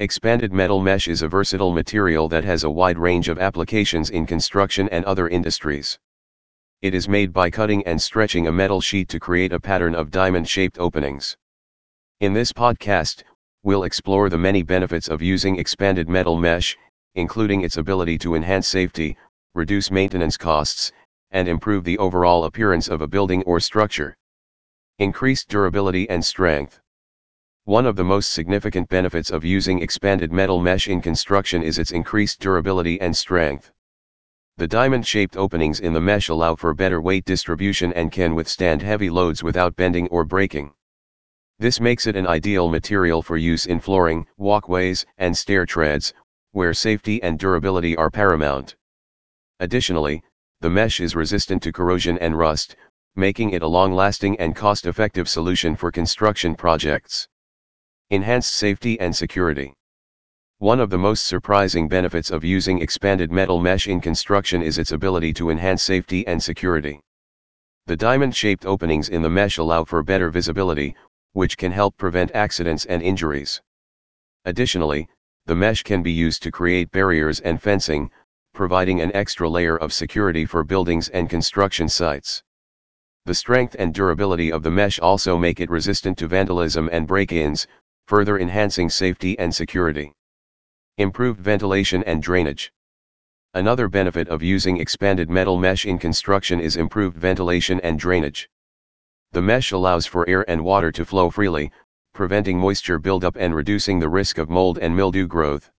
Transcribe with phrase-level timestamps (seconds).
[0.00, 4.24] Expanded metal mesh is a versatile material that has a wide range of applications in
[4.24, 5.98] construction and other industries.
[6.80, 10.10] It is made by cutting and stretching a metal sheet to create a pattern of
[10.10, 11.36] diamond-shaped openings.
[12.20, 13.24] In this podcast,
[13.62, 16.78] we'll explore the many benefits of using expanded metal mesh,
[17.14, 19.18] including its ability to enhance safety,
[19.54, 20.92] reduce maintenance costs,
[21.30, 24.16] and improve the overall appearance of a building or structure.
[24.98, 26.80] Increased durability and strength.
[27.66, 31.90] One of the most significant benefits of using expanded metal mesh in construction is its
[31.90, 33.70] increased durability and strength.
[34.56, 39.08] The diamond-shaped openings in the mesh allow for better weight distribution and can withstand heavy
[39.10, 40.72] loads without bending or breaking.
[41.58, 46.14] This makes it an ideal material for use in flooring, walkways, and stair treads,
[46.52, 48.74] where safety and durability are paramount.
[49.60, 50.22] Additionally,
[50.60, 52.74] the mesh is resistant to corrosion and rust,
[53.16, 57.28] making it a long-lasting and cost-effective solution for construction projects.
[58.12, 59.72] Enhanced safety and security.
[60.58, 64.90] One of the most surprising benefits of using expanded metal mesh in construction is its
[64.90, 67.00] ability to enhance safety and security.
[67.86, 70.96] The diamond-shaped openings in the mesh allow for better visibility,
[71.34, 73.62] which can help prevent accidents and injuries.
[74.44, 75.08] Additionally,
[75.46, 78.10] the mesh can be used to create barriers and fencing,
[78.52, 82.42] providing an extra layer of security for buildings and construction sites.
[83.26, 87.68] The strength and durability of the mesh also make it resistant to vandalism and break-ins,
[88.10, 90.12] further enhancing safety and security.
[90.98, 92.72] Improved ventilation and drainage.
[93.54, 98.50] Another benefit of using expanded metal mesh in construction is improved ventilation and drainage.
[99.30, 101.70] The mesh allows for air and water to flow freely,
[102.12, 105.70] preventing moisture buildup and reducing the risk of mold and mildew growth.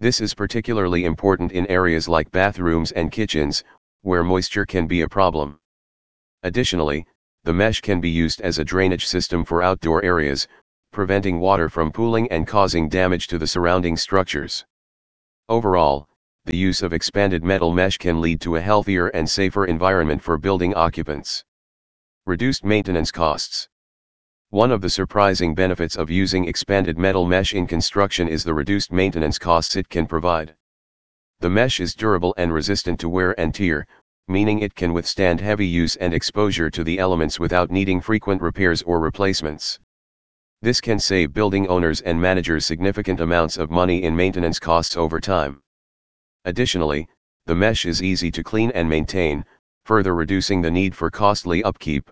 [0.00, 3.62] This is particularly important in areas like bathrooms and kitchens,
[4.02, 5.60] where moisture can be a problem.
[6.42, 7.06] Additionally,
[7.44, 10.48] the mesh can be used as a drainage system for outdoor areas,
[10.94, 14.64] preventing water from pooling and causing damage to the surrounding structures.
[15.48, 16.08] Overall,
[16.46, 20.38] the use of expanded metal mesh can lead to a healthier and safer environment for
[20.38, 21.44] building occupants.
[22.26, 23.68] Reduced maintenance costs.
[24.50, 28.92] One of the surprising benefits of using expanded metal mesh in construction is the reduced
[28.92, 30.54] maintenance costs it can provide.
[31.40, 33.86] The mesh is durable and resistant to wear and tear,
[34.28, 38.80] meaning it can withstand heavy use and exposure to the elements without needing frequent repairs
[38.82, 39.80] or replacements.
[40.64, 45.20] This can save building owners and managers significant amounts of money in maintenance costs over
[45.20, 45.60] time.
[46.46, 47.06] Additionally,
[47.44, 49.44] the mesh is easy to clean and maintain,
[49.84, 52.10] further reducing the need for costly upkeep.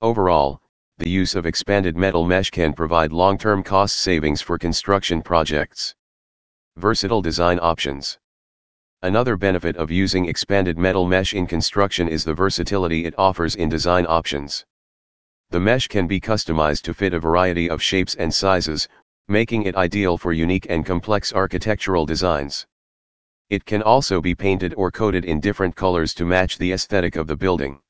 [0.00, 0.62] Overall,
[0.96, 5.94] the use of expanded metal mesh can provide long-term cost savings for construction projects.
[6.78, 8.18] Versatile design options.
[9.02, 13.68] Another benefit of using expanded metal mesh in construction is the versatility it offers in
[13.68, 14.64] design options.
[15.50, 18.86] The mesh can be customized to fit a variety of shapes and sizes,
[19.28, 22.66] making it ideal for unique and complex architectural designs.
[23.48, 27.26] It can also be painted or coated in different colors to match the aesthetic of
[27.26, 27.80] the building.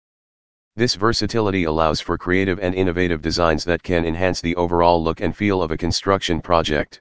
[0.77, 5.37] This versatility allows for creative and innovative designs that can enhance the overall look and
[5.37, 7.01] feel of a construction project.